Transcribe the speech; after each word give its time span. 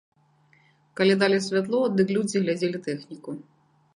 Калі 0.99 1.13
далі 1.23 1.37
святло, 1.49 1.81
дык 1.99 2.15
людзі 2.17 2.37
глядзелі 2.45 2.83
тэхніку. 2.91 3.31